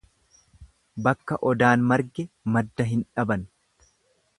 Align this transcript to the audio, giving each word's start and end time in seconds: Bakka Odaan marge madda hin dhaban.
Bakka 1.07 1.39
Odaan 1.51 1.85
marge 1.93 2.29
madda 2.57 2.91
hin 2.95 3.09
dhaban. 3.13 3.51